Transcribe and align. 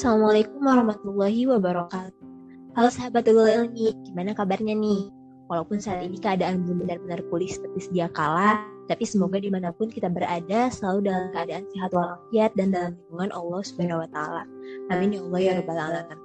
Assalamualaikum 0.00 0.64
warahmatullahi 0.64 1.44
wabarakatuh. 1.44 2.24
Halo 2.72 2.88
sahabat 2.88 3.20
Google 3.20 3.52
Ilmi, 3.52 3.92
gimana 4.08 4.32
kabarnya 4.32 4.72
nih? 4.72 5.12
Walaupun 5.52 5.76
saat 5.76 6.08
ini 6.08 6.16
keadaan 6.16 6.64
belum 6.64 6.88
benar-benar 6.88 7.20
pulih 7.28 7.44
seperti 7.44 7.84
sedia 7.84 8.08
kala, 8.08 8.64
tapi 8.88 9.04
semoga 9.04 9.36
di 9.36 9.52
mana 9.52 9.76
pun 9.76 9.92
kita 9.92 10.08
berada 10.08 10.72
selalu 10.72 11.04
dalam 11.04 11.28
keadaan 11.36 11.68
sehat 11.76 11.92
walafiat 11.92 12.48
dan 12.56 12.72
dalam 12.72 12.96
lindungan 12.96 13.28
Allah 13.36 13.60
Subhanahu 13.60 14.00
Wa 14.00 14.08
Taala. 14.08 14.42
Amin 14.88 15.12
ya 15.12 15.20
Allah 15.20 15.40
ya 15.44 15.52
Rabbal 15.60 15.80
Alamin. 15.92 16.18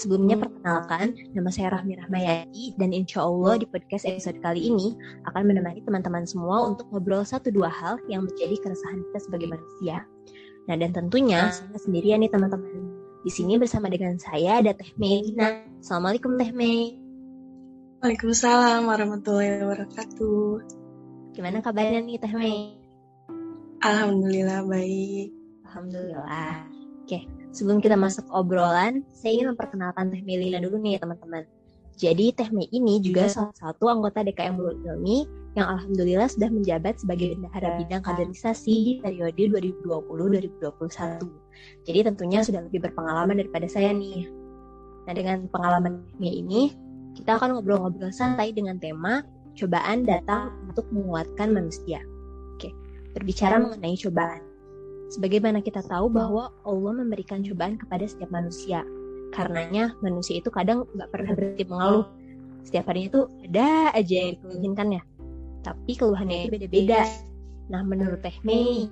Sebelumnya 0.00 0.36
perkenalkan, 0.40 1.06
nama 1.36 1.52
saya 1.52 1.76
Rahmi 1.76 2.00
Rahmayati 2.00 2.80
dan 2.80 2.96
insya 2.96 3.28
Allah 3.28 3.60
di 3.60 3.68
podcast 3.68 4.08
episode 4.08 4.40
kali 4.40 4.72
ini 4.72 4.96
akan 5.28 5.44
menemani 5.44 5.84
teman-teman 5.84 6.24
semua 6.24 6.72
untuk 6.72 6.88
ngobrol 6.88 7.28
satu 7.28 7.52
dua 7.52 7.68
hal 7.68 8.00
yang 8.08 8.24
menjadi 8.24 8.56
keresahan 8.56 9.04
kita 9.12 9.20
sebagai 9.20 9.52
manusia. 9.52 10.00
Nah 10.66 10.74
dan 10.74 10.90
tentunya 10.90 11.46
saya 11.54 11.78
sendirian 11.78 12.18
nih 12.18 12.30
teman-teman. 12.30 12.90
Di 13.22 13.30
sini 13.30 13.54
bersama 13.54 13.86
dengan 13.86 14.18
saya 14.18 14.58
ada 14.58 14.74
Teh 14.74 14.90
Melina. 14.98 15.62
Assalamualaikum 15.78 16.34
Teh 16.34 16.50
Mei. 16.50 16.98
Waalaikumsalam 18.02 18.82
warahmatullahi 18.82 19.62
wabarakatuh. 19.62 20.50
Gimana 21.38 21.62
kabarnya 21.62 22.02
nih 22.02 22.18
Teh 22.18 22.34
Mei? 22.34 22.74
Alhamdulillah 23.78 24.66
baik. 24.66 25.30
Alhamdulillah. 25.70 26.66
Oke, 27.06 27.30
sebelum 27.54 27.78
kita 27.78 27.94
masuk 27.94 28.26
obrolan, 28.34 29.06
saya 29.14 29.38
ingin 29.38 29.54
memperkenalkan 29.54 30.10
Teh 30.10 30.22
Melina 30.26 30.58
dulu 30.58 30.82
nih 30.82 30.98
teman-teman. 30.98 31.46
Jadi 31.94 32.34
Teh 32.34 32.50
Mei 32.50 32.66
ini 32.74 32.98
juga 32.98 33.30
salah 33.30 33.54
satu 33.54 33.86
anggota 33.86 34.26
DKM 34.26 34.58
Mulut 34.58 34.82
Ilmi 34.82 35.45
yang 35.56 35.72
alhamdulillah 35.72 36.28
sudah 36.28 36.52
menjabat 36.52 37.00
sebagai 37.00 37.32
bendahara 37.32 37.80
bidang 37.80 38.04
kaderisasi 38.04 38.74
di 38.76 38.92
periode 39.00 39.56
2020-2021. 39.56 41.24
Jadi 41.88 41.98
tentunya 42.04 42.44
sudah 42.44 42.60
lebih 42.68 42.84
berpengalaman 42.84 43.40
daripada 43.40 43.64
saya 43.64 43.96
nih. 43.96 44.28
Nah 45.08 45.16
dengan 45.16 45.48
pengalaman 45.48 46.04
Teh 46.04 46.16
Mei 46.20 46.44
ini, 46.44 46.76
kita 47.16 47.40
akan 47.40 47.56
ngobrol-ngobrol 47.56 48.12
santai 48.12 48.52
dengan 48.52 48.76
tema 48.76 49.24
cobaan 49.56 50.04
datang 50.04 50.52
untuk 50.68 50.84
menguatkan 50.92 51.56
manusia. 51.56 52.04
Oke, 52.52 52.68
berbicara 53.16 53.56
mengenai 53.56 53.96
cobaan. 53.96 54.44
Sebagaimana 55.08 55.64
kita 55.64 55.80
tahu 55.88 56.12
bahwa 56.12 56.52
Allah 56.68 56.92
memberikan 57.00 57.40
cobaan 57.40 57.80
kepada 57.80 58.04
setiap 58.04 58.28
manusia. 58.28 58.84
Karenanya 59.32 59.96
manusia 60.04 60.36
itu 60.36 60.52
kadang 60.52 60.84
nggak 60.92 61.08
pernah 61.08 61.32
berhenti 61.32 61.64
mengeluh. 61.64 62.06
Setiap 62.60 62.92
harinya 62.92 63.08
itu 63.08 63.22
ada 63.48 63.96
aja 63.96 64.14
yang 64.20 64.30
dikeluhinkan 64.36 64.88
ya. 65.00 65.02
Tapi 65.66 65.92
keluhannya 65.98 66.46
itu 66.46 66.54
beda-beda. 66.54 67.02
Nah 67.66 67.82
menurut 67.82 68.22
Teh 68.22 68.38
Mei, 68.46 68.86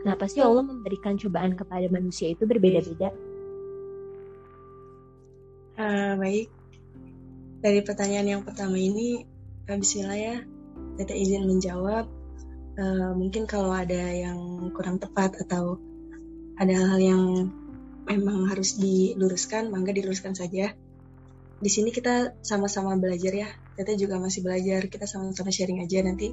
kenapa 0.00 0.24
sih 0.24 0.40
Allah 0.40 0.64
memberikan 0.64 1.20
cobaan 1.20 1.52
kepada 1.52 1.84
manusia 1.92 2.32
itu 2.32 2.48
berbeda-beda? 2.48 3.12
Uh, 5.76 6.16
baik, 6.16 6.48
dari 7.60 7.80
pertanyaan 7.84 8.40
yang 8.40 8.42
pertama 8.44 8.80
ini, 8.80 9.28
uh, 9.68 9.76
Bismillah 9.76 10.16
ya, 10.16 10.36
kita 10.96 11.12
izin 11.12 11.44
menjawab. 11.44 12.08
Uh, 12.80 13.12
mungkin 13.12 13.44
kalau 13.44 13.68
ada 13.76 14.00
yang 14.12 14.72
kurang 14.72 14.96
tepat 14.96 15.36
atau 15.44 15.76
ada 16.56 16.72
hal-hal 16.72 17.00
yang 17.00 17.22
memang 18.08 18.48
harus 18.48 18.80
diluruskan, 18.80 19.68
mangga 19.68 19.92
diluruskan 19.92 20.32
saja. 20.32 20.72
Di 21.60 21.68
sini 21.68 21.92
kita 21.92 22.40
sama-sama 22.40 22.96
belajar 22.96 23.32
ya, 23.36 23.48
kita 23.80 23.96
juga 23.96 24.20
masih 24.20 24.44
belajar, 24.44 24.84
kita 24.92 25.08
sama-sama 25.08 25.48
sharing 25.48 25.80
aja 25.80 26.04
nanti. 26.04 26.28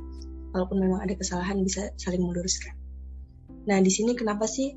Walaupun 0.51 0.77
memang 0.83 0.99
ada 1.03 1.15
kesalahan 1.15 1.63
bisa 1.63 1.95
saling 1.95 2.19
meluruskan. 2.19 2.75
Nah 3.67 3.79
di 3.79 3.91
sini 3.91 4.15
kenapa 4.15 4.47
sih 4.47 4.75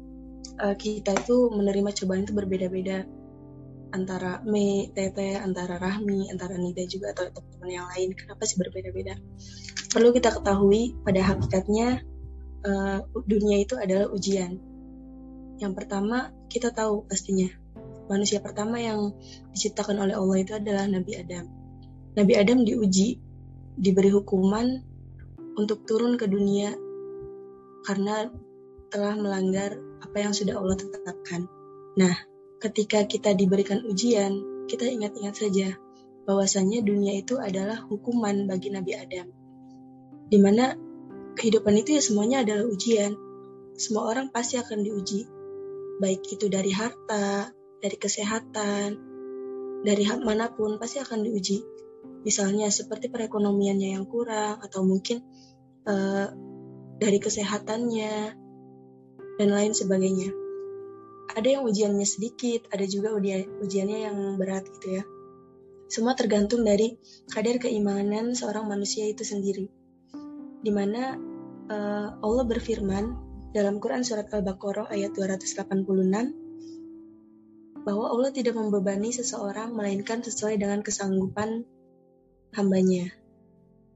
uh, 0.63 0.75
kita 0.79 1.15
itu 1.15 1.51
menerima 1.51 1.91
cobaan 1.95 2.23
itu 2.23 2.35
berbeda-beda? 2.35 3.07
antara 3.91 4.39
Mei, 4.47 4.91
Tete, 4.95 5.35
antara 5.39 5.77
Rahmi, 5.77 6.31
antara 6.31 6.55
Nida 6.55 6.87
juga 6.87 7.11
atau 7.13 7.29
teman-teman 7.31 7.71
yang 7.71 7.87
lain. 7.91 8.15
Kenapa 8.15 8.43
sih 8.47 8.57
berbeda-beda? 8.59 9.19
Perlu 9.91 10.15
kita 10.15 10.31
ketahui 10.31 10.95
pada 11.03 11.21
hakikatnya 11.35 12.07
uh, 12.65 12.99
dunia 13.27 13.59
itu 13.63 13.75
adalah 13.77 14.09
ujian. 14.15 14.59
Yang 15.59 15.73
pertama 15.77 16.33
kita 16.49 16.73
tahu 16.73 17.05
pastinya 17.05 17.51
manusia 18.11 18.43
pertama 18.43 18.83
yang 18.83 19.15
diciptakan 19.55 20.03
oleh 20.03 20.15
Allah 20.19 20.37
itu 20.43 20.53
adalah 20.57 20.85
Nabi 20.91 21.13
Adam. 21.15 21.60
Nabi 22.21 22.37
Adam 22.37 22.69
diuji, 22.69 23.17
diberi 23.81 24.13
hukuman 24.13 24.77
untuk 25.57 25.89
turun 25.89 26.21
ke 26.21 26.29
dunia 26.29 26.77
karena 27.89 28.29
telah 28.93 29.17
melanggar 29.17 29.81
apa 30.05 30.17
yang 30.21 30.37
sudah 30.37 30.61
Allah 30.61 30.77
tetapkan. 30.77 31.49
Nah, 31.97 32.13
ketika 32.61 33.09
kita 33.09 33.33
diberikan 33.33 33.81
ujian, 33.89 34.37
kita 34.69 34.85
ingat-ingat 34.85 35.33
saja 35.33 35.81
bahwasanya 36.29 36.85
dunia 36.85 37.17
itu 37.17 37.41
adalah 37.41 37.89
hukuman 37.89 38.45
bagi 38.45 38.69
Nabi 38.69 38.93
Adam. 39.01 39.33
Di 40.29 40.37
mana 40.37 40.77
kehidupan 41.41 41.73
itu 41.81 41.97
ya 41.97 42.03
semuanya 42.05 42.45
adalah 42.45 42.69
ujian. 42.69 43.17
Semua 43.81 44.13
orang 44.13 44.29
pasti 44.29 44.61
akan 44.61 44.85
diuji. 44.85 45.25
Baik 46.05 46.21
itu 46.29 46.53
dari 46.53 46.69
harta, 46.69 47.49
dari 47.81 47.97
kesehatan, 47.97 48.89
dari 49.89 50.05
mana 50.21 50.53
pun 50.53 50.77
pasti 50.77 51.01
akan 51.01 51.25
diuji. 51.25 51.80
Misalnya 52.21 52.69
seperti 52.69 53.09
perekonomiannya 53.09 53.97
yang 53.97 54.05
kurang 54.05 54.61
atau 54.61 54.85
mungkin 54.85 55.25
uh, 55.89 56.29
dari 57.01 57.19
kesehatannya 57.19 58.37
dan 59.41 59.49
lain 59.49 59.73
sebagainya 59.73 60.41
ada 61.37 61.47
yang 61.47 61.63
ujiannya 61.63 62.07
sedikit, 62.07 62.67
ada 62.75 62.83
juga 62.87 63.15
ujiannya 63.63 63.99
yang 64.11 64.17
berat 64.39 64.67
gitu 64.67 64.99
ya. 64.99 65.05
Semua 65.91 66.15
tergantung 66.15 66.63
dari 66.63 66.99
kadar 67.31 67.59
keimanan 67.59 68.35
seorang 68.35 68.67
manusia 68.67 69.07
itu 69.11 69.27
sendiri. 69.27 69.67
Di 70.61 70.71
mana 70.71 71.19
uh, 71.71 71.75
eh, 71.75 72.09
Allah 72.23 72.45
berfirman 72.47 73.05
dalam 73.51 73.83
Quran 73.83 74.07
Surat 74.07 74.31
Al-Baqarah 74.31 74.87
ayat 74.95 75.11
286 75.19 75.83
bahwa 77.81 78.07
Allah 78.13 78.31
tidak 78.31 78.55
membebani 78.55 79.11
seseorang 79.11 79.75
melainkan 79.75 80.23
sesuai 80.23 80.61
dengan 80.61 80.85
kesanggupan 80.85 81.65
hambanya. 82.55 83.11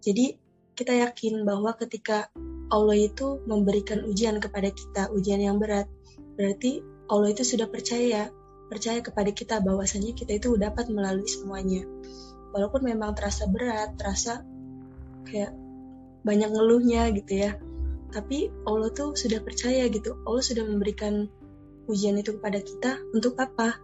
Jadi 0.05 0.37
kita 0.75 0.91
yakin 0.91 1.47
bahwa 1.47 1.73
ketika 1.79 2.29
Allah 2.69 2.99
itu 2.99 3.41
memberikan 3.47 4.03
ujian 4.05 4.43
kepada 4.43 4.69
kita, 4.75 5.13
ujian 5.15 5.39
yang 5.39 5.63
berat, 5.63 5.87
berarti 6.35 6.83
Allah 7.07 7.31
itu 7.31 7.47
sudah 7.47 7.71
percaya, 7.71 8.33
percaya 8.67 8.99
kepada 9.05 9.31
kita 9.31 9.63
bahwasanya 9.63 10.17
kita 10.17 10.41
itu 10.41 10.57
dapat 10.59 10.91
melalui 10.91 11.29
semuanya. 11.29 11.87
Walaupun 12.51 12.87
memang 12.87 13.15
terasa 13.15 13.47
berat, 13.47 13.95
terasa 13.99 14.43
kayak 15.29 15.55
banyak 16.25 16.51
ngeluhnya 16.51 17.13
gitu 17.15 17.33
ya. 17.49 17.53
Tapi 18.11 18.51
Allah 18.67 18.91
tuh 18.95 19.15
sudah 19.15 19.43
percaya 19.43 19.87
gitu. 19.91 20.19
Allah 20.25 20.43
sudah 20.43 20.65
memberikan 20.65 21.29
ujian 21.91 22.17
itu 22.17 22.39
kepada 22.41 22.59
kita 22.63 22.91
untuk 23.13 23.37
apa? 23.39 23.79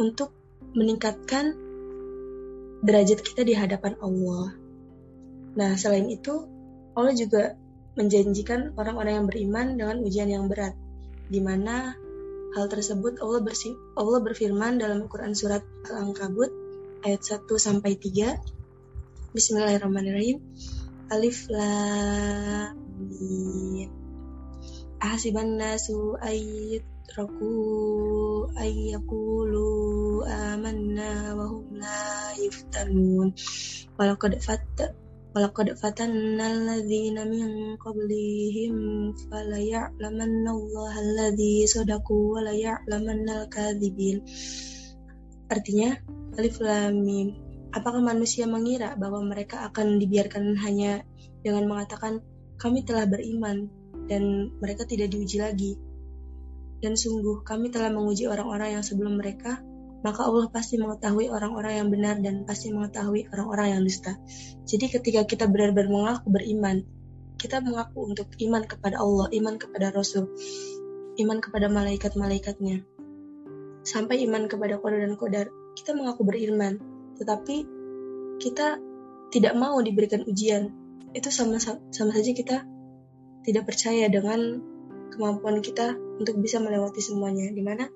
Untuk 0.00 0.32
meningkatkan 0.72 1.71
derajat 2.82 3.22
kita 3.22 3.46
di 3.46 3.54
hadapan 3.54 3.94
Allah. 4.02 4.52
Nah, 5.56 5.78
selain 5.78 6.10
itu, 6.10 6.46
Allah 6.98 7.14
juga 7.14 7.54
menjanjikan 7.96 8.74
orang-orang 8.76 9.22
yang 9.22 9.26
beriman 9.28 9.66
dengan 9.78 9.96
ujian 10.02 10.28
yang 10.28 10.50
berat, 10.50 10.74
di 11.28 11.40
mana 11.40 11.96
Hal 12.52 12.68
tersebut 12.68 13.16
Allah, 13.24 13.40
bersi 13.40 13.72
Allah 13.96 14.20
berfirman 14.20 14.76
dalam 14.76 15.08
Quran 15.08 15.32
Surat 15.32 15.64
Al-Ankabut 15.88 16.52
ayat 17.00 17.24
1 17.24 17.48
sampai 17.48 17.96
3. 17.96 19.32
Bismillahirrahmanirrahim. 19.32 20.36
Alif 21.08 21.48
Lam 21.48 22.76
Mim. 23.08 23.88
Ahasiban 25.00 25.56
nasu 25.56 26.20
ayat 26.20 26.84
raku 27.16 27.56
amanna 30.26 31.34
wa 31.38 31.44
hum 31.50 31.66
la 31.78 32.32
yuftanun. 32.38 33.34
Walau 33.98 34.16
fatta 34.40 35.02
Walaqad 35.32 35.80
fatanna 35.80 36.44
alladhina 36.44 37.24
min 37.24 37.80
qablihim 37.80 38.76
falaya'lamanna 39.32 40.50
Allah 40.52 40.92
alladhi 40.92 41.64
sadaku 41.64 42.36
wa 42.36 42.44
laya'lamanna 42.44 43.48
al-kadhibin. 43.48 44.20
Artinya, 45.48 45.96
Alif 46.36 46.60
Lam 46.60 47.00
Mim. 47.00 47.28
Apakah 47.72 48.04
manusia 48.04 48.44
mengira 48.44 48.92
bahwa 49.00 49.24
mereka 49.24 49.64
akan 49.72 49.96
dibiarkan 49.96 50.52
hanya 50.60 51.00
dengan 51.40 51.64
mengatakan 51.64 52.20
kami 52.60 52.84
telah 52.84 53.08
beriman 53.08 53.72
dan 54.12 54.52
mereka 54.60 54.84
tidak 54.84 55.16
diuji 55.16 55.40
lagi? 55.40 55.80
Dan 56.84 56.92
sungguh 56.92 57.40
kami 57.40 57.72
telah 57.72 57.88
menguji 57.88 58.28
orang-orang 58.28 58.76
yang 58.76 58.84
sebelum 58.84 59.16
mereka 59.16 59.64
maka 60.02 60.26
Allah 60.26 60.50
pasti 60.50 60.78
mengetahui 60.78 61.30
orang-orang 61.30 61.78
yang 61.78 61.88
benar 61.88 62.18
dan 62.18 62.42
pasti 62.42 62.74
mengetahui 62.74 63.30
orang-orang 63.30 63.78
yang 63.78 63.82
dusta. 63.86 64.18
Jadi 64.66 64.90
ketika 64.90 65.22
kita 65.26 65.44
benar-benar 65.46 65.90
mengaku 65.90 66.26
beriman, 66.30 66.82
kita 67.38 67.58
mengaku 67.62 68.10
untuk 68.10 68.30
iman 68.38 68.62
kepada 68.66 69.02
Allah, 69.02 69.26
iman 69.30 69.54
kepada 69.58 69.90
Rasul, 69.94 70.30
iman 71.18 71.38
kepada 71.38 71.66
malaikat-malaikatnya. 71.70 72.86
sampai 73.82 74.22
iman 74.30 74.46
kepada 74.46 74.78
qadar 74.78 75.02
dan 75.02 75.18
qadar. 75.18 75.46
Kita 75.74 75.90
mengaku 75.98 76.22
beriman, 76.22 76.78
tetapi 77.18 77.66
kita 78.38 78.78
tidak 79.34 79.58
mau 79.58 79.74
diberikan 79.82 80.22
ujian. 80.22 80.70
Itu 81.10 81.34
sama 81.34 81.58
sama 81.58 82.10
saja 82.14 82.30
kita 82.30 82.62
tidak 83.42 83.66
percaya 83.66 84.06
dengan 84.06 84.62
kemampuan 85.10 85.58
kita 85.66 85.98
untuk 85.98 86.38
bisa 86.38 86.62
melewati 86.62 87.02
semuanya. 87.02 87.50
Di 87.50 87.58
mana 87.58 87.90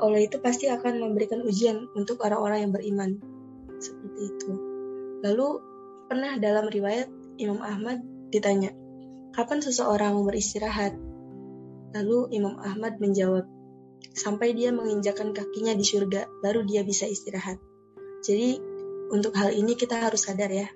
Allah 0.00 0.24
itu 0.24 0.40
pasti 0.40 0.66
akan 0.66 0.98
memberikan 1.00 1.44
ujian 1.44 1.88
untuk 1.94 2.24
orang-orang 2.24 2.68
yang 2.68 2.72
beriman. 2.72 3.10
Seperti 3.80 4.20
itu. 4.28 4.52
Lalu 5.20 5.48
pernah 6.08 6.36
dalam 6.40 6.66
riwayat 6.68 7.08
Imam 7.36 7.60
Ahmad 7.60 8.00
ditanya, 8.32 8.72
kapan 9.36 9.60
seseorang 9.60 10.20
beristirahat? 10.24 10.96
Lalu 11.96 12.32
Imam 12.36 12.56
Ahmad 12.60 12.98
menjawab, 12.98 13.44
sampai 14.16 14.56
dia 14.56 14.74
menginjakan 14.74 15.36
kakinya 15.36 15.76
di 15.76 15.84
surga, 15.84 16.26
baru 16.40 16.64
dia 16.64 16.82
bisa 16.82 17.04
istirahat. 17.06 17.60
Jadi 18.20 18.60
untuk 19.10 19.34
hal 19.36 19.52
ini 19.52 19.74
kita 19.76 19.96
harus 20.08 20.28
sadar 20.28 20.52
ya, 20.52 20.68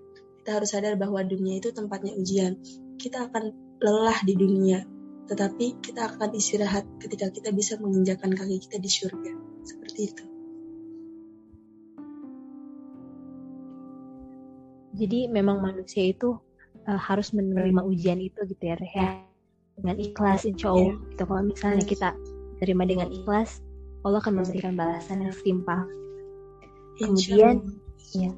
kita 0.43 0.61
harus 0.61 0.73
sadar 0.73 0.97
bahwa 1.01 1.25
dunia 1.25 1.61
itu 1.61 1.73
tempatnya 1.73 2.17
ujian. 2.17 2.61
Kita 3.01 3.29
akan 3.29 3.53
lelah 3.81 4.19
di 4.25 4.35
dunia, 4.37 4.85
tetapi 5.25 5.81
kita 5.81 6.15
akan 6.15 6.37
istirahat 6.37 6.85
ketika 7.01 7.33
kita 7.33 7.49
bisa 7.53 7.81
menginjakan 7.81 8.37
kaki 8.37 8.61
kita 8.69 8.77
di 8.77 8.91
surga. 8.93 9.33
Seperti 9.65 10.01
itu. 10.13 10.25
Jadi 14.95 15.27
memang 15.27 15.59
manusia 15.59 16.13
itu 16.15 16.39
uh, 16.87 17.01
harus 17.01 17.35
menerima 17.35 17.83
ujian 17.83 18.21
itu 18.23 18.39
gitu 18.47 18.63
ya, 18.63 18.77
ya. 18.95 19.25
Dengan 19.75 19.99
ikhlas, 19.99 20.47
insya 20.47 20.71
Allah. 20.71 20.95
Yeah. 20.95 21.11
Gitu. 21.11 21.23
Kalau 21.27 21.43
misalnya 21.43 21.83
kita 21.83 22.09
terima 22.63 22.87
dengan 22.87 23.11
ikhlas, 23.11 23.59
Allah 24.07 24.23
akan 24.23 24.45
memberikan 24.45 24.79
balasan 24.79 25.27
yang 25.27 25.35
setimpal. 25.35 25.83
Kemudian, 27.01 27.75
ya. 28.15 28.31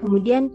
Kemudian 0.00 0.48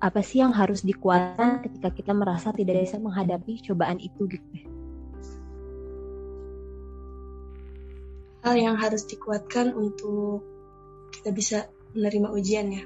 apa 0.00 0.24
sih 0.24 0.40
yang 0.40 0.56
harus 0.56 0.80
dikuatkan 0.80 1.60
ketika 1.60 1.92
kita 1.92 2.12
merasa 2.16 2.56
tidak 2.56 2.88
bisa 2.88 2.96
menghadapi 2.96 3.60
cobaan 3.60 4.00
itu 4.00 4.24
gitu? 4.32 4.48
Hal 8.40 8.56
yang 8.56 8.80
harus 8.80 9.04
dikuatkan 9.04 9.76
untuk 9.76 10.40
kita 11.12 11.30
bisa 11.36 11.58
menerima 11.92 12.28
ujian 12.32 12.66
ya. 12.72 12.84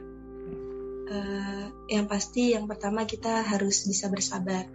Uh, 1.04 1.66
yang 1.86 2.10
pasti 2.10 2.58
yang 2.58 2.66
pertama 2.66 3.06
kita 3.06 3.46
harus 3.46 3.86
bisa 3.86 4.10
bersabar. 4.10 4.66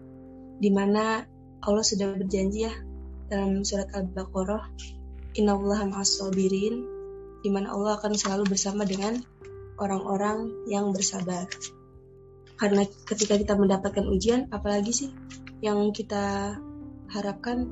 Di 0.63 0.71
mana 0.71 1.27
Allah 1.59 1.83
sudah 1.83 2.15
berjanji 2.15 2.63
ya 2.63 2.73
dalam 3.27 3.67
surat 3.67 3.91
Al-Baqarah 3.91 4.63
Innallaha 5.35 5.91
ma'as-sabirin 5.91 6.75
di 7.43 7.49
mana 7.51 7.75
Allah 7.75 7.99
akan 7.99 8.15
selalu 8.15 8.55
bersama 8.55 8.87
dengan 8.87 9.19
orang-orang 9.79 10.67
yang 10.67 10.91
bersabar 10.95 11.47
karena 12.59 12.83
ketika 13.07 13.39
kita 13.39 13.55
mendapatkan 13.55 14.03
ujian 14.03 14.51
apalagi 14.51 14.91
sih 14.91 15.09
yang 15.63 15.95
kita 15.95 16.55
harapkan 17.09 17.71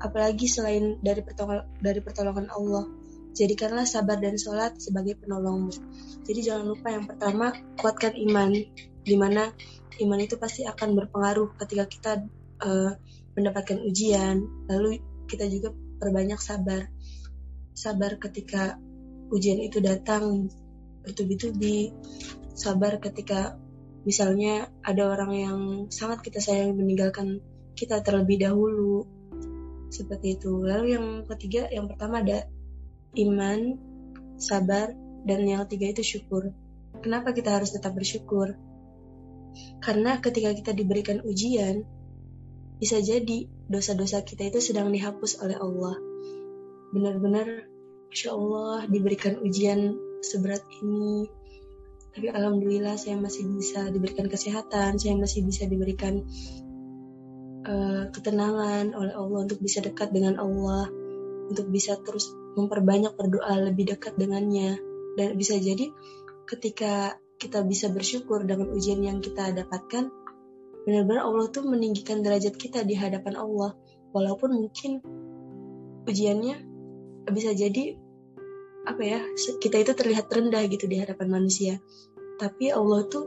apalagi 0.00 0.48
selain 0.48 0.98
dari 1.04 1.20
pertolongan 1.20 1.68
dari 1.78 2.00
pertolongan 2.00 2.48
Allah 2.50 2.88
Jadikanlah 3.32 3.88
sabar 3.88 4.20
dan 4.20 4.36
sholat 4.36 4.76
sebagai 4.76 5.16
penolongmu. 5.16 5.72
Jadi 6.28 6.40
jangan 6.44 6.68
lupa 6.68 6.92
yang 6.92 7.08
pertama, 7.08 7.56
kuatkan 7.80 8.12
iman. 8.28 8.52
Di 9.02 9.16
mana 9.16 9.48
iman 10.04 10.20
itu 10.20 10.36
pasti 10.36 10.68
akan 10.68 10.92
berpengaruh 10.92 11.56
ketika 11.56 11.84
kita 11.88 12.12
uh, 12.60 12.92
mendapatkan 13.32 13.80
ujian. 13.88 14.68
Lalu 14.68 15.00
kita 15.24 15.48
juga 15.48 15.72
perbanyak 15.72 16.36
sabar. 16.36 16.92
Sabar 17.72 18.20
ketika 18.20 18.76
ujian 19.32 19.64
itu 19.64 19.80
datang 19.80 20.52
bertubi-tubi. 21.00 21.88
Sabar 22.52 23.00
ketika 23.00 23.56
misalnya 24.02 24.70
ada 24.82 25.02
orang 25.06 25.32
yang 25.32 25.58
sangat 25.90 26.22
kita 26.26 26.42
sayang 26.42 26.74
meninggalkan 26.74 27.38
kita 27.78 28.02
terlebih 28.02 28.42
dahulu 28.42 29.06
seperti 29.92 30.40
itu. 30.40 30.52
Lalu 30.62 30.96
yang 30.96 31.06
ketiga, 31.28 31.68
yang 31.68 31.86
pertama 31.86 32.24
ada 32.24 32.48
iman, 33.18 33.76
sabar, 34.40 34.92
dan 35.28 35.40
yang 35.46 35.62
ketiga 35.68 35.98
itu 35.98 36.18
syukur. 36.18 36.50
Kenapa 37.02 37.36
kita 37.36 37.54
harus 37.54 37.72
tetap 37.74 37.94
bersyukur? 37.94 38.56
Karena 39.84 40.18
ketika 40.18 40.54
kita 40.56 40.72
diberikan 40.72 41.20
ujian, 41.22 41.84
bisa 42.80 42.98
jadi 42.98 43.46
dosa-dosa 43.68 44.24
kita 44.26 44.48
itu 44.48 44.58
sedang 44.58 44.90
dihapus 44.90 45.38
oleh 45.44 45.54
Allah. 45.60 45.94
Benar-benar, 46.92 47.68
Insya 48.12 48.36
Allah 48.36 48.84
diberikan 48.92 49.40
ujian 49.40 49.96
seberat 50.20 50.60
ini. 50.84 51.24
Tapi 52.12 52.28
Alhamdulillah 52.28 53.00
saya 53.00 53.16
masih 53.16 53.48
bisa 53.48 53.88
diberikan 53.88 54.28
kesehatan, 54.28 55.00
saya 55.00 55.16
masih 55.16 55.48
bisa 55.48 55.64
diberikan 55.64 56.20
uh, 57.64 58.04
ketenangan 58.12 58.92
oleh 58.92 59.14
Allah 59.16 59.48
untuk 59.48 59.64
bisa 59.64 59.80
dekat 59.80 60.12
dengan 60.12 60.36
Allah, 60.36 60.92
untuk 61.48 61.72
bisa 61.72 61.96
terus 62.04 62.28
memperbanyak 62.52 63.16
berdoa 63.16 63.64
lebih 63.64 63.96
dekat 63.96 64.20
dengannya. 64.20 64.76
Dan 65.16 65.40
bisa 65.40 65.56
jadi 65.56 65.88
ketika 66.44 67.16
kita 67.40 67.64
bisa 67.64 67.88
bersyukur 67.88 68.44
dengan 68.44 68.70
ujian 68.72 69.00
yang 69.00 69.18
kita 69.24 69.52
dapatkan 69.52 70.12
benar-benar 70.84 71.22
Allah 71.24 71.46
tuh 71.48 71.64
meninggikan 71.64 72.20
derajat 72.20 72.60
kita 72.60 72.84
di 72.84 72.92
hadapan 72.92 73.40
Allah. 73.40 73.72
Walaupun 74.12 74.52
mungkin 74.52 75.00
ujiannya 76.04 76.56
bisa 77.32 77.56
jadi 77.56 77.96
apa 78.82 79.02
ya 79.02 79.20
kita 79.62 79.78
itu 79.78 79.92
terlihat 79.94 80.26
rendah 80.26 80.62
gitu 80.66 80.90
di 80.90 80.98
hadapan 80.98 81.28
manusia. 81.30 81.78
Tapi 82.38 82.74
Allah 82.74 83.06
tuh 83.06 83.24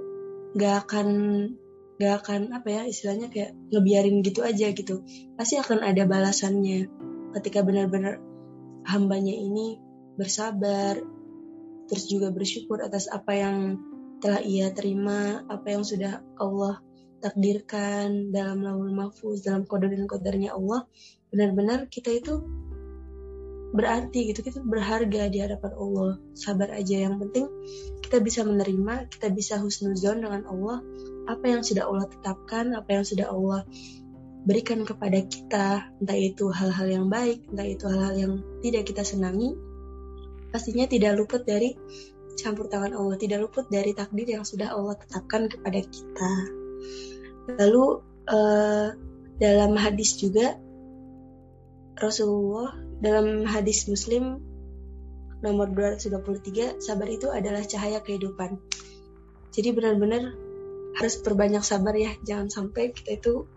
gak 0.55 0.87
akan 0.87 1.07
gak 1.95 2.13
akan 2.23 2.51
apa 2.51 2.67
ya 2.67 2.81
istilahnya 2.83 3.31
kayak 3.31 3.55
ngebiarin 3.71 4.19
gitu 4.23 4.43
aja 4.43 4.71
gitu. 4.75 5.03
Pasti 5.39 5.55
akan 5.55 5.83
ada 5.83 6.03
balasannya. 6.03 6.91
Ketika 7.35 7.63
benar-benar 7.63 8.19
hambanya 8.87 9.35
ini 9.35 9.79
bersabar, 10.15 10.99
terus 11.87 12.05
juga 12.07 12.31
bersyukur 12.31 12.79
atas 12.79 13.11
apa 13.11 13.35
yang 13.35 13.57
telah 14.23 14.39
ia 14.39 14.71
terima, 14.71 15.43
apa 15.51 15.75
yang 15.75 15.83
sudah 15.83 16.23
Allah 16.39 16.79
takdirkan 17.19 18.31
dalam 18.31 18.63
lawul 18.63 18.93
mahfuz, 18.93 19.43
dalam 19.43 19.65
kode 19.65 19.91
dan 19.91 20.05
kodarnya 20.05 20.55
Allah, 20.55 20.87
benar-benar 21.33 21.89
kita 21.89 22.13
itu 22.13 22.43
berarti 23.75 24.31
gitu, 24.31 24.41
kita 24.41 24.63
berharga 24.63 25.27
di 25.27 25.43
hadapan 25.43 25.71
Allah. 25.75 26.11
Sabar 26.33 26.71
aja, 26.71 27.05
yang 27.05 27.19
penting 27.19 27.45
kita 28.01 28.23
bisa 28.23 28.47
menerima, 28.47 29.11
kita 29.11 29.27
bisa 29.35 29.59
husnuzon 29.59 30.23
dengan 30.23 30.47
Allah, 30.47 30.79
apa 31.27 31.45
yang 31.45 31.61
sudah 31.61 31.89
Allah 31.89 32.07
tetapkan, 32.07 32.71
apa 32.71 32.89
yang 33.01 33.05
sudah 33.05 33.27
Allah 33.27 33.67
berikan 34.45 34.85
kepada 34.85 35.19
kita, 35.25 35.89
entah 35.99 36.17
itu 36.17 36.53
hal-hal 36.53 36.87
yang 36.87 37.05
baik, 37.09 37.43
entah 37.49 37.65
itu 37.65 37.85
hal-hal 37.89 38.15
yang 38.15 38.33
tidak 38.61 38.85
kita 38.87 39.01
senangi, 39.01 39.57
pastinya 40.53 40.85
tidak 40.85 41.17
luput 41.17 41.43
dari 41.43 41.73
campur 42.37 42.69
tangan 42.69 42.93
Allah, 42.93 43.17
tidak 43.17 43.49
luput 43.49 43.65
dari 43.73 43.97
takdir 43.97 44.29
yang 44.29 44.45
sudah 44.45 44.69
Allah 44.71 44.95
tetapkan 45.01 45.49
kepada 45.49 45.81
kita. 45.81 46.31
Lalu 47.57 48.05
uh, 48.29 48.93
dalam 49.41 49.73
hadis 49.75 50.15
juga 50.21 50.61
Rasulullah 51.95 52.75
dalam 52.99 53.47
hadis 53.47 53.87
Muslim 53.87 54.43
nomor 55.39 55.71
223 55.71 56.83
sabar 56.83 57.07
itu 57.07 57.31
adalah 57.31 57.63
cahaya 57.63 58.03
kehidupan. 58.03 58.59
Jadi 59.55 59.69
benar-benar 59.71 60.35
harus 60.95 61.15
perbanyak 61.23 61.63
sabar 61.63 61.95
ya, 61.95 62.11
jangan 62.23 62.51
sampai 62.51 62.91
kita 62.91 63.19
itu 63.19 63.47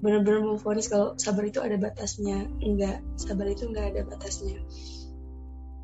benar-benar 0.00 0.40
memfonis 0.48 0.88
kalau 0.88 1.12
sabar 1.20 1.44
itu 1.44 1.60
ada 1.60 1.76
batasnya 1.76 2.48
enggak. 2.64 3.04
Sabar 3.20 3.46
itu 3.52 3.68
enggak 3.68 3.92
ada 3.92 4.00
batasnya. 4.08 4.60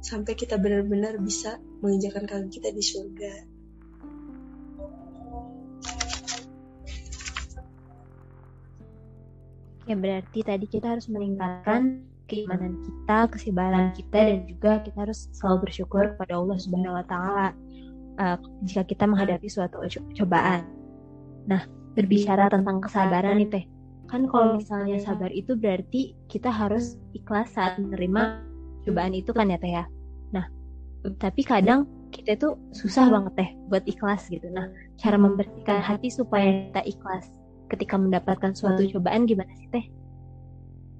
Sampai 0.00 0.38
kita 0.38 0.56
benar-benar 0.56 1.20
bisa 1.20 1.60
menginjakan 1.84 2.24
kaki 2.24 2.60
kita 2.60 2.72
di 2.72 2.80
surga 2.84 3.55
ya 9.86 9.94
berarti 9.94 10.42
tadi 10.42 10.66
kita 10.66 10.98
harus 10.98 11.06
meningkatkan 11.06 12.02
keimanan 12.26 12.82
kita, 12.82 13.30
kesabaran 13.30 13.94
kita 13.94 14.18
dan 14.18 14.40
juga 14.50 14.82
kita 14.82 14.98
harus 15.06 15.30
selalu 15.30 15.70
bersyukur 15.70 16.14
kepada 16.14 16.34
Allah 16.34 16.58
Subhanahu 16.58 16.98
wa 16.98 17.06
taala 17.06 17.46
uh, 18.18 18.36
jika 18.66 18.82
kita 18.82 19.06
menghadapi 19.06 19.46
suatu 19.46 19.78
cobaan. 20.18 20.66
Nah, 21.46 21.62
berbicara 21.94 22.50
tentang 22.50 22.82
kesabaran 22.82 23.38
nih 23.38 23.48
Teh. 23.48 23.64
Kan 24.06 24.30
kalau 24.30 24.58
misalnya 24.58 25.02
sabar 25.02 25.30
itu 25.34 25.58
berarti 25.58 26.14
kita 26.30 26.50
harus 26.50 26.98
ikhlas 27.14 27.50
saat 27.54 27.78
menerima 27.78 28.38
cobaan 28.86 29.14
itu 29.18 29.34
kan 29.34 29.50
ya 29.50 29.58
teh 29.58 29.74
ya? 29.74 29.84
Nah 30.30 30.46
tapi 31.18 31.42
kadang 31.42 31.90
kita 32.14 32.38
tuh 32.38 32.54
susah 32.70 33.10
banget 33.10 33.34
teh 33.34 33.50
buat 33.66 33.82
ikhlas 33.82 34.30
gitu. 34.30 34.46
Nah 34.54 34.70
cara 34.94 35.18
membersihkan 35.18 35.82
hati 35.82 36.06
supaya 36.06 36.70
kita 36.70 36.86
ikhlas 36.86 37.26
ketika 37.66 37.98
mendapatkan 37.98 38.54
suatu 38.54 38.86
cobaan 38.90 39.26
gimana 39.26 39.52
sih 39.58 39.68
teh 39.70 39.86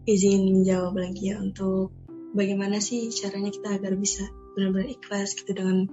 izin 0.06 0.62
menjawab 0.62 0.94
lagi 0.94 1.35
ya 1.35 1.42
untuk 1.42 1.90
bagaimana 2.37 2.78
sih 2.78 3.11
caranya 3.11 3.50
kita 3.50 3.75
agar 3.75 3.99
bisa 3.99 4.23
benar-benar 4.54 4.88
ikhlas 4.88 5.35
gitu 5.35 5.50
dengan 5.52 5.90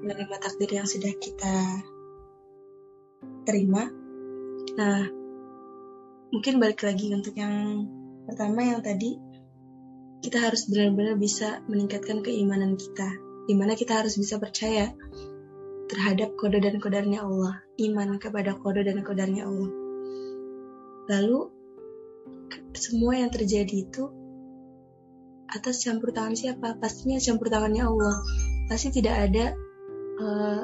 menerima 0.00 0.36
takdir 0.38 0.70
yang 0.70 0.88
sudah 0.88 1.12
kita 1.18 1.56
terima. 3.44 3.90
Nah, 4.78 5.00
mungkin 6.30 6.60
balik 6.62 6.86
lagi 6.86 7.10
untuk 7.10 7.34
yang 7.34 7.84
pertama 8.28 8.62
yang 8.62 8.80
tadi 8.84 9.18
kita 10.22 10.38
harus 10.38 10.68
benar-benar 10.70 11.16
bisa 11.16 11.64
meningkatkan 11.66 12.22
keimanan 12.22 12.76
kita, 12.76 13.08
di 13.48 13.54
mana 13.56 13.74
kita 13.74 14.04
harus 14.04 14.14
bisa 14.20 14.36
percaya 14.36 14.92
terhadap 15.88 16.36
kode 16.36 16.60
dan 16.60 16.78
kodarnya 16.78 17.24
Allah, 17.24 17.64
iman 17.80 18.20
kepada 18.20 18.54
kode 18.54 18.84
dan 18.84 19.00
kodarnya 19.00 19.48
Allah. 19.48 19.87
Lalu 21.08 21.40
semua 22.76 23.18
yang 23.18 23.32
terjadi 23.32 23.88
itu 23.88 24.04
atas 25.48 25.80
campur 25.80 26.12
tangan 26.12 26.36
siapa? 26.36 26.76
Pastinya 26.76 27.16
campur 27.16 27.48
tangannya 27.48 27.88
Allah. 27.88 28.16
Pasti 28.68 28.92
tidak 28.92 29.16
ada 29.28 29.56
uh, 30.20 30.62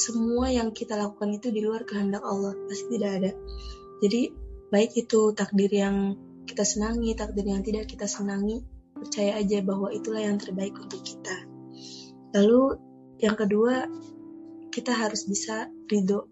semua 0.00 0.48
yang 0.48 0.72
kita 0.72 0.96
lakukan 0.96 1.36
itu 1.36 1.52
di 1.52 1.60
luar 1.60 1.84
kehendak 1.84 2.24
Allah. 2.24 2.56
Pasti 2.66 2.96
tidak 2.96 3.10
ada. 3.20 3.30
Jadi 4.00 4.32
baik 4.72 4.96
itu 4.96 5.36
takdir 5.36 5.68
yang 5.68 6.16
kita 6.48 6.64
senangi, 6.64 7.12
takdir 7.12 7.44
yang 7.44 7.60
tidak 7.60 7.84
kita 7.92 8.08
senangi, 8.08 8.64
percaya 8.96 9.36
aja 9.36 9.60
bahwa 9.60 9.92
itulah 9.92 10.24
yang 10.24 10.40
terbaik 10.40 10.72
untuk 10.80 11.04
kita. 11.04 11.44
Lalu 12.32 12.80
yang 13.20 13.36
kedua, 13.36 13.84
kita 14.72 14.96
harus 14.96 15.28
bisa 15.28 15.68
ridho 15.90 16.30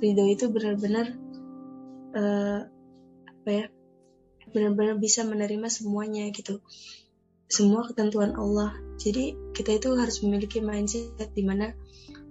ridho 0.00 0.24
itu 0.30 0.48
benar-benar 0.48 1.12
uh, 2.14 2.60
apa 3.28 3.48
ya 3.48 3.64
benar-benar 4.50 4.98
bisa 4.98 5.22
menerima 5.22 5.68
semuanya 5.70 6.28
gitu. 6.34 6.58
Semua 7.50 7.86
ketentuan 7.86 8.38
Allah. 8.38 8.74
Jadi 8.98 9.34
kita 9.54 9.78
itu 9.78 9.94
harus 9.98 10.22
memiliki 10.22 10.62
mindset 10.62 11.30
di 11.34 11.42
mana 11.42 11.74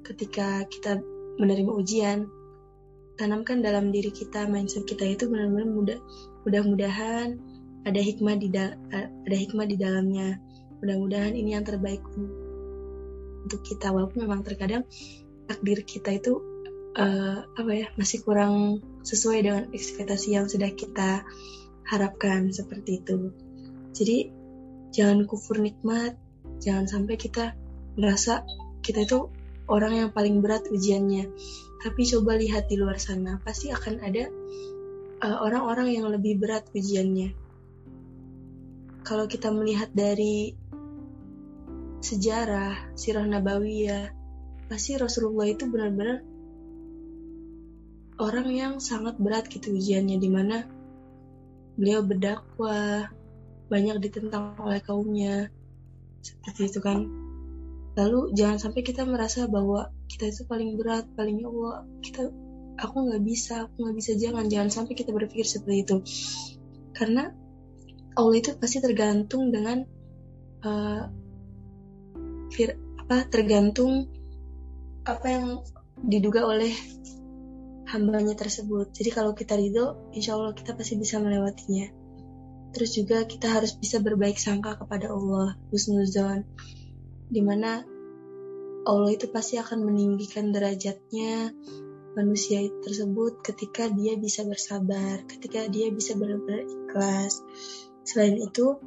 ketika 0.03 0.63
kita 0.67 0.99
menerima 1.39 1.71
ujian 1.71 2.27
tanamkan 3.19 3.59
dalam 3.59 3.91
diri 3.91 4.15
kita 4.15 4.47
mindset 4.47 4.87
kita 4.87 5.03
itu 5.03 5.27
benar-benar 5.27 5.67
mudah 5.67 5.99
mudah-mudahan 6.47 7.35
ada 7.83 7.99
hikmah 7.99 8.35
di 8.39 8.47
ada 8.55 9.35
hikmah 9.35 9.67
di 9.67 9.75
dalamnya. 9.79 10.39
Mudah-mudahan 10.79 11.35
ini 11.35 11.55
yang 11.59 11.67
terbaik 11.67 11.99
untuk 13.43 13.59
kita. 13.63 13.91
Walaupun 13.91 14.23
memang 14.23 14.43
terkadang 14.47 14.87
takdir 15.47 15.83
kita 15.83 16.15
itu 16.15 16.39
uh, 16.95 17.43
apa 17.55 17.71
ya 17.73 17.87
masih 17.99 18.23
kurang 18.23 18.79
sesuai 19.03 19.39
dengan 19.43 19.63
ekspektasi 19.71 20.35
yang 20.35 20.45
sudah 20.47 20.71
kita 20.75 21.23
harapkan 21.89 22.53
seperti 22.53 23.01
itu. 23.01 23.33
Jadi 23.95 24.17
jangan 24.93 25.25
kufur 25.25 25.57
nikmat, 25.57 26.17
jangan 26.61 26.85
sampai 26.85 27.15
kita 27.17 27.57
merasa 27.97 28.45
kita 28.85 29.03
itu 29.03 29.29
orang 29.69 29.93
yang 29.97 30.09
paling 30.13 30.41
berat 30.41 30.69
ujiannya. 30.69 31.29
Tapi 31.79 32.01
coba 32.11 32.35
lihat 32.35 32.67
di 32.67 32.75
luar 32.75 32.99
sana, 32.99 33.39
pasti 33.39 33.71
akan 33.71 34.03
ada 34.03 34.27
eh, 35.23 35.37
orang-orang 35.39 35.87
uh, 35.87 35.93
yang 35.95 36.05
lebih 36.11 36.41
berat 36.41 36.67
ujiannya. 36.75 37.31
Kalau 39.07 39.25
kita 39.25 39.49
melihat 39.49 39.89
dari 39.95 40.53
sejarah, 42.03 42.93
sirah 42.99 43.25
nabawiyah, 43.25 44.11
pasti 44.67 44.99
Rasulullah 44.99 45.47
itu 45.47 45.65
benar-benar 45.71 46.21
orang 48.19 48.47
yang 48.51 48.73
sangat 48.83 49.15
berat 49.15 49.47
gitu 49.47 49.71
ujiannya 49.73 50.19
di 50.19 50.29
mana 50.29 50.67
beliau 51.79 52.03
berdakwah 52.03 53.07
banyak 53.71 54.03
ditentang 54.03 54.59
oleh 54.59 54.83
kaumnya 54.83 55.47
seperti 56.19 56.67
itu 56.67 56.79
kan. 56.83 57.07
Lalu 57.95 58.35
jangan 58.35 58.59
sampai 58.59 58.83
kita 58.83 59.07
merasa 59.07 59.47
bahwa 59.47 59.89
kita 60.11 60.27
itu 60.27 60.43
paling 60.43 60.75
berat 60.75 61.07
paling 61.15 61.39
ya 61.39 61.83
kita 62.03 62.31
aku 62.79 62.95
nggak 63.07 63.23
bisa 63.23 63.67
aku 63.67 63.87
nggak 63.87 63.95
bisa 63.95 64.11
jangan 64.19 64.45
jangan 64.51 64.69
sampai 64.71 64.93
kita 64.99 65.15
berpikir 65.15 65.47
seperti 65.47 65.87
itu. 65.87 65.97
Karena 66.91 67.31
Allah 68.19 68.35
itu 68.35 68.51
pasti 68.59 68.83
tergantung 68.83 69.47
dengan 69.55 69.87
uh, 70.67 71.03
fir, 72.51 72.75
apa 72.99 73.23
tergantung 73.31 74.11
apa 75.07 75.27
yang 75.31 75.45
diduga 76.03 76.43
oleh 76.43 76.75
hambanya 77.89 78.37
tersebut. 78.37 78.93
Jadi 78.93 79.09
kalau 79.09 79.33
kita 79.33 79.57
ridho, 79.57 80.13
insya 80.13 80.37
Allah 80.37 80.53
kita 80.53 80.77
pasti 80.77 80.95
bisa 80.95 81.17
melewatinya. 81.17 81.89
Terus 82.69 82.93
juga 82.93 83.25
kita 83.25 83.49
harus 83.49 83.73
bisa 83.73 83.97
berbaik 83.97 84.37
sangka 84.37 84.77
kepada 84.77 85.09
Allah, 85.09 85.57
husnuzon, 85.73 86.45
di 87.29 87.41
mana 87.41 87.81
Allah 88.85 89.09
itu 89.09 89.25
pasti 89.33 89.57
akan 89.57 89.89
meninggikan 89.89 90.53
derajatnya 90.53 91.49
manusia 92.13 92.69
tersebut 92.85 93.41
ketika 93.41 93.89
dia 93.89 94.17
bisa 94.17 94.45
bersabar, 94.45 95.25
ketika 95.25 95.65
dia 95.65 95.89
bisa 95.89 96.13
benar-benar 96.13 96.65
ikhlas. 96.65 97.41
Selain 98.05 98.37
itu, 98.37 98.77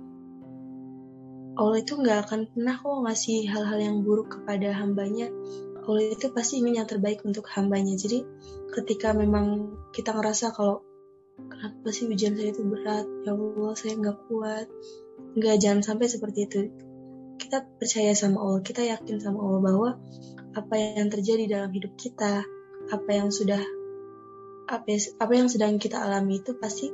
Allah 1.58 1.78
itu 1.82 1.92
nggak 1.98 2.18
akan 2.30 2.40
pernah 2.54 2.74
kok 2.80 3.02
ngasih 3.06 3.38
hal-hal 3.50 3.78
yang 3.82 3.96
buruk 4.06 4.40
kepada 4.40 4.72
hambanya 4.72 5.28
Allah 5.82 6.14
itu 6.14 6.30
pasti 6.30 6.62
ingin 6.62 6.82
yang 6.82 6.88
terbaik 6.88 7.26
untuk 7.26 7.46
hambanya. 7.50 7.98
Jadi 7.98 8.22
ketika 8.70 9.10
memang 9.10 9.74
kita 9.90 10.14
ngerasa 10.14 10.54
kalau 10.54 10.86
kenapa 11.36 11.90
sih 11.90 12.06
ujian 12.06 12.38
saya 12.38 12.54
itu 12.54 12.62
berat? 12.62 13.06
Ya 13.26 13.34
Allah 13.34 13.72
saya 13.74 13.98
nggak 13.98 14.18
kuat. 14.30 14.66
Nggak 15.34 15.56
jangan 15.58 15.82
sampai 15.82 16.06
seperti 16.06 16.46
itu. 16.46 16.58
Kita 17.38 17.66
percaya 17.66 18.14
sama 18.14 18.38
Allah. 18.46 18.62
Kita 18.62 18.82
yakin 18.86 19.18
sama 19.18 19.42
Allah 19.42 19.60
bahwa 19.60 19.90
apa 20.52 20.74
yang 20.78 21.08
terjadi 21.08 21.48
dalam 21.48 21.70
hidup 21.72 21.96
kita 21.96 22.44
apa 22.92 23.10
yang 23.10 23.32
sudah 23.32 23.62
apa, 24.68 24.88
apa 25.18 25.32
yang 25.32 25.48
sedang 25.48 25.80
kita 25.80 25.98
alami 25.98 26.44
itu 26.44 26.54
pasti 26.60 26.92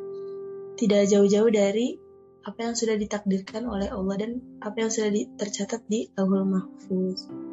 tidak 0.79 1.11
jauh-jauh 1.11 1.51
dari 1.51 1.99
apa 2.47 2.71
yang 2.71 2.75
sudah 2.79 2.95
ditakdirkan 2.95 3.67
oleh 3.67 3.91
Allah 3.91 4.15
dan 4.17 4.31
apa 4.63 4.79
yang 4.79 4.91
sudah 4.95 5.11
tercatat 5.37 5.85
di 5.91 6.07
Lauhul 6.15 6.47
Mahfuz 6.47 7.48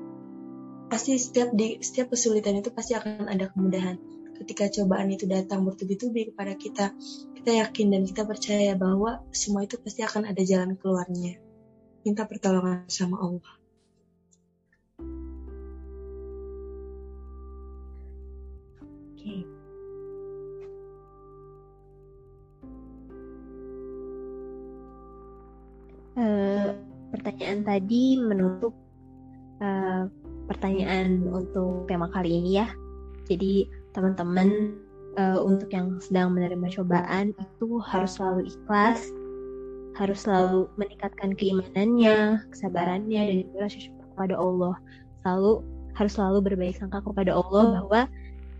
pasti 0.85 1.17
setiap 1.17 1.49
di 1.51 1.81
setiap 1.81 2.13
kesulitan 2.13 2.61
itu 2.61 2.69
pasti 2.69 2.93
akan 2.93 3.25
ada 3.25 3.49
kemudahan. 3.49 3.97
Ketika 4.35 4.67
cobaan 4.67 5.07
itu 5.09 5.25
datang 5.25 5.63
bertubi-tubi 5.63 6.29
kepada 6.31 6.53
kita 6.59 6.91
kita 7.39 7.51
yakin 7.61 7.87
dan 7.93 8.01
kita 8.03 8.25
percaya 8.27 8.73
bahwa 8.75 9.23
semua 9.31 9.63
itu 9.63 9.77
pasti 9.79 10.03
akan 10.03 10.29
ada 10.29 10.41
jalan 10.43 10.75
keluarnya. 10.77 11.39
Minta 12.05 12.27
pertolongan 12.29 12.85
sama 12.89 13.17
Allah. 13.17 13.55
Oke. 19.13 19.35
Uh, 26.15 26.71
pertanyaan 27.11 27.59
tadi 27.67 28.15
menutup 28.21 28.71
uh, 29.59 30.07
pertanyaan 30.47 31.25
untuk 31.29 31.89
tema 31.89 32.09
kali 32.09 32.41
ini 32.41 32.61
ya. 32.61 32.67
Jadi 33.25 33.67
teman-teman 33.97 34.77
uh, 35.17 35.39
untuk 35.41 35.71
yang 35.73 35.97
sedang 35.97 36.35
menerima 36.35 36.69
cobaan 36.75 37.33
itu 37.35 37.81
harus 37.81 38.17
selalu 38.19 38.47
ikhlas, 38.47 39.09
harus 39.97 40.27
selalu 40.27 40.69
meningkatkan 40.77 41.33
keimanannya, 41.33 42.43
kesabarannya 42.53 43.21
dan 43.25 43.35
juga 43.47 43.57
rasa 43.65 43.77
syukur 43.79 44.05
kepada 44.13 44.35
Allah. 44.37 44.75
Selalu 45.25 45.51
harus 45.95 46.13
selalu 46.13 46.39
berbaik 46.51 46.75
sangka 46.75 46.99
kepada 47.01 47.31
Allah 47.33 47.63
bahwa 47.81 48.01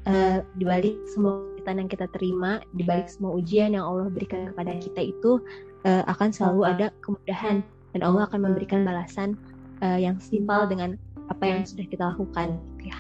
uh, 0.08 0.40
di 0.56 0.64
balik 0.64 0.96
semua 1.12 1.44
kesulitan 1.66 1.82
yang 1.82 1.90
kita 1.90 2.08
terima, 2.14 2.52
di 2.78 2.84
balik 2.86 3.10
semua 3.10 3.36
ujian 3.36 3.74
yang 3.74 3.86
Allah 3.86 4.08
berikan 4.14 4.50
kepada 4.54 4.78
kita 4.78 5.02
itu 5.02 5.42
uh, 5.84 6.04
akan 6.06 6.30
selalu 6.30 6.62
ada 6.66 6.88
kemudahan 7.02 7.66
dan 7.98 8.02
Allah 8.06 8.30
akan 8.30 8.40
memberikan 8.46 8.86
balasan 8.86 9.34
uh, 9.82 9.98
yang 9.98 10.22
simpel 10.22 10.70
dengan 10.70 10.96
apa 11.26 11.44
yang 11.46 11.66
sudah 11.66 11.86
kita 11.90 12.04
lakukan 12.14 12.58
gitu 12.76 12.84
ya. 12.94 12.98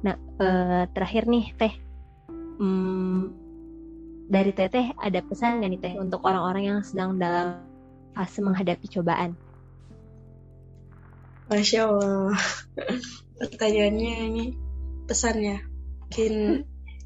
Nah 0.00 0.14
uh, 0.40 0.84
terakhir 0.92 1.28
nih 1.28 1.52
teh, 1.56 1.74
hmm, 2.60 3.20
dari 4.30 4.52
teteh 4.54 4.94
ada 4.96 5.20
pesan 5.20 5.60
nggak 5.60 5.70
nih 5.70 5.80
teh 5.80 5.94
untuk 6.00 6.24
orang-orang 6.24 6.62
yang 6.76 6.80
sedang 6.86 7.20
dalam 7.20 7.60
fase 8.16 8.40
menghadapi 8.40 8.86
cobaan? 8.88 9.36
Masya 11.50 11.90
Allah, 11.90 12.38
pertanyaannya 13.42 14.14
ini 14.30 14.44
pesannya 15.10 15.66
mungkin 16.06 16.34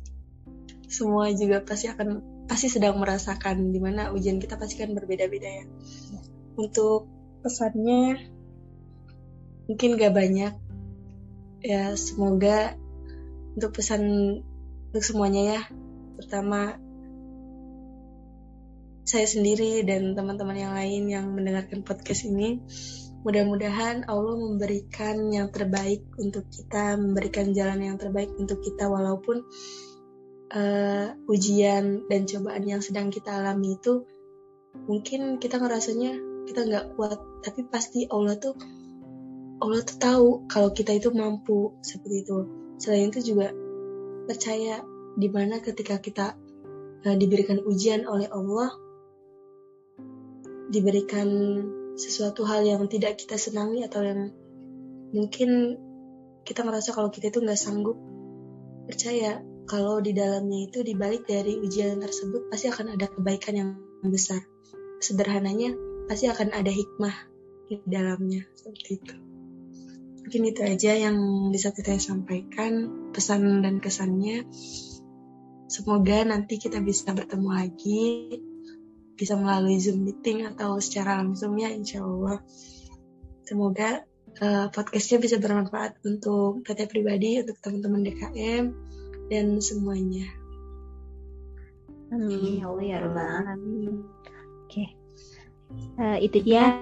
semua 0.97 1.33
juga 1.33 1.65
pasti 1.65 1.89
akan 1.89 2.35
pasti 2.45 2.69
sedang 2.69 3.01
merasakan 3.01 3.73
di 3.73 3.81
mana 3.81 4.13
ujian 4.13 4.37
kita 4.37 4.61
pasti 4.61 4.77
kan 4.77 4.93
berbeda-beda 4.93 5.49
ya. 5.49 5.65
Untuk 6.61 7.09
pesannya 7.41 8.34
mungkin 9.69 9.97
gak 9.97 10.15
banyak. 10.15 10.53
Ya 11.65 11.97
semoga 11.97 12.77
untuk 13.57 13.71
pesan 13.81 14.03
untuk 14.93 15.05
semuanya 15.05 15.43
ya. 15.57 15.61
Pertama 16.21 16.77
saya 19.05 19.29
sendiri 19.29 19.85
dan 19.85 20.17
teman-teman 20.17 20.57
yang 20.57 20.73
lain 20.73 21.03
yang 21.13 21.27
mendengarkan 21.29 21.85
podcast 21.85 22.25
ini 22.25 22.61
mudah-mudahan 23.25 24.05
Allah 24.05 24.37
memberikan 24.37 25.33
yang 25.33 25.49
terbaik 25.49 26.05
untuk 26.21 26.45
kita 26.53 27.01
memberikan 27.01 27.57
jalan 27.57 27.81
yang 27.81 27.97
terbaik 27.97 28.33
untuk 28.37 28.61
kita 28.61 28.85
walaupun 28.85 29.45
uh, 30.53 31.09
ujian 31.29 32.05
dan 32.05 32.29
cobaan 32.29 32.65
yang 32.69 32.85
sedang 32.85 33.09
kita 33.09 33.41
alami 33.41 33.81
itu 33.81 34.05
mungkin 34.85 35.41
kita 35.41 35.57
ngerasanya 35.57 36.21
kita 36.45 36.61
nggak 36.69 36.87
kuat. 36.97 37.17
Tapi 37.41 37.61
pasti 37.69 38.05
Allah 38.09 38.37
tuh 38.37 38.57
Allah 39.65 39.81
tuh 39.81 39.97
tahu 39.97 40.29
kalau 40.45 40.77
kita 40.77 40.93
itu 40.93 41.09
mampu 41.09 41.73
seperti 41.81 42.29
itu. 42.29 42.39
Selain 42.77 43.09
itu 43.09 43.33
juga 43.33 43.49
percaya 44.29 44.85
di 45.17 45.29
mana 45.33 45.65
ketika 45.65 45.97
kita 46.05 46.37
uh, 47.09 47.17
diberikan 47.17 47.65
ujian 47.65 48.05
oleh 48.05 48.29
Allah 48.29 48.77
diberikan 50.69 51.29
sesuatu 51.97 52.45
hal 52.45 52.67
yang 52.69 52.85
tidak 52.93 53.17
kita 53.17 53.41
senangi 53.41 53.89
atau 53.89 54.05
yang 54.05 54.21
mungkin 55.17 55.81
kita 56.45 56.61
merasa 56.61 56.93
kalau 56.93 57.09
kita 57.09 57.33
itu 57.33 57.41
nggak 57.41 57.57
sanggup 57.57 57.97
percaya 58.85 59.41
kalau 59.65 59.97
di 60.05 60.13
dalamnya 60.13 60.69
itu 60.69 60.85
dibalik 60.85 61.25
dari 61.25 61.57
ujian 61.57 62.05
tersebut 62.05 62.53
pasti 62.53 62.69
akan 62.69 63.01
ada 63.01 63.09
kebaikan 63.09 63.55
yang 63.57 63.71
besar. 64.05 64.45
Sederhananya 65.01 65.73
pasti 66.05 66.29
akan 66.29 66.53
ada 66.53 66.69
hikmah 66.69 67.17
di 67.65 67.81
dalamnya 67.89 68.45
seperti 68.61 69.01
itu 69.01 69.24
mungkin 70.25 70.43
itu 70.49 70.61
aja 70.65 70.97
yang 70.97 71.17
bisa 71.53 71.71
kita 71.77 72.01
sampaikan 72.01 72.89
pesan 73.13 73.61
dan 73.61 73.77
kesannya 73.79 74.49
semoga 75.69 76.25
nanti 76.25 76.57
kita 76.57 76.81
bisa 76.81 77.13
bertemu 77.13 77.49
lagi 77.53 78.05
bisa 79.15 79.39
melalui 79.39 79.79
Zoom 79.79 80.03
meeting 80.03 80.43
atau 80.47 80.83
secara 80.83 81.23
langsung 81.23 81.55
ya 81.59 81.71
insya 81.71 82.03
Allah. 82.03 82.43
Semoga 83.47 84.03
uh, 84.43 84.67
podcastnya 84.75 85.23
bisa 85.23 85.37
bermanfaat 85.39 86.03
untuk 86.03 86.67
PT 86.67 86.91
pribadi, 86.91 87.39
untuk 87.43 87.57
teman-teman 87.63 88.03
DKM, 88.03 88.65
dan 89.31 89.47
semuanya. 89.63 90.27
Amin 92.11 92.63
ya 92.63 92.71
Allah 92.71 92.85
ya 92.85 92.97
Rabbal 93.03 93.27
Alamin. 93.43 93.95
Oke, 94.67 94.85
uh, 95.99 96.19
itu 96.19 96.39
dia 96.43 96.79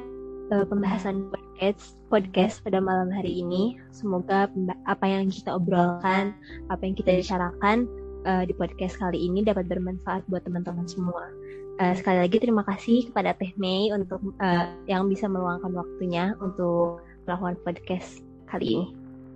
uh, 0.53 0.65
pembahasan 0.69 1.29
podcast 1.63 1.95
podcast 2.11 2.55
pada 2.67 2.83
malam 2.83 3.07
hari 3.15 3.39
ini. 3.39 3.79
Semoga 3.95 4.51
apa 4.83 5.07
yang 5.07 5.31
kita 5.31 5.55
obrolkan, 5.55 6.35
apa 6.67 6.83
yang 6.83 6.99
kita 6.99 7.15
bicarakan 7.15 7.87
uh, 8.27 8.43
di 8.43 8.51
podcast 8.59 8.99
kali 8.99 9.31
ini 9.31 9.47
dapat 9.47 9.71
bermanfaat 9.71 10.27
buat 10.27 10.43
teman-teman 10.43 10.91
semua. 10.91 11.31
Uh, 11.79 11.95
sekali 11.95 12.19
lagi 12.19 12.43
terima 12.43 12.67
kasih 12.67 13.07
kepada 13.07 13.39
Teh 13.39 13.55
Mei 13.55 13.95
untuk 13.95 14.19
uh, 14.43 14.75
yang 14.91 15.07
bisa 15.07 15.31
meluangkan 15.31 15.71
waktunya 15.71 16.35
untuk 16.43 17.07
melakukan 17.31 17.55
podcast 17.63 18.19
kali 18.51 18.83
ini. 18.83 18.87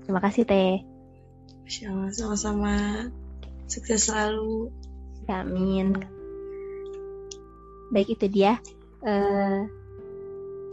Terima 0.03 0.19
kasih 0.19 0.43
Teh. 0.51 0.83
Masya 1.63 1.95
Allah, 1.95 2.11
sama-sama. 2.11 2.75
Sukses 3.71 4.11
selalu. 4.11 4.75
Amin. 5.31 5.95
Baik 7.95 8.19
itu 8.19 8.27
dia. 8.27 8.59
Uh, 9.07 9.71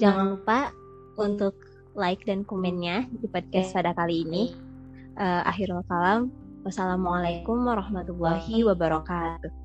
jangan 0.02 0.34
lupa 0.34 0.74
untuk 1.18 1.54
like 1.94 2.26
dan 2.26 2.42
komennya 2.46 3.06
di 3.22 3.30
podcast 3.30 3.74
pada 3.74 3.94
kali 3.94 4.26
ini. 4.26 4.54
Uh, 5.14 5.46
akhirul 5.46 5.86
kalam. 5.86 6.34
Wassalamualaikum 6.64 7.60
warahmatullahi 7.68 8.64
wabarakatuh. 8.66 9.63